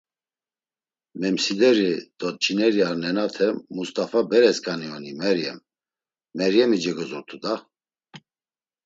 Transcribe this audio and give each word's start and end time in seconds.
Memsileri 1.19 1.91
do 2.19 2.27
nç̌ineri 2.33 2.81
ar 2.89 2.95
nenate: 3.03 3.47
“Must̆afa 3.75 4.21
beresǩani 4.29 4.87
oni 4.95 5.11
Meryem? 5.19 5.59
Meryemi 6.37 6.77
cegozurt̆u 6.83 7.37
da?” 7.43 7.53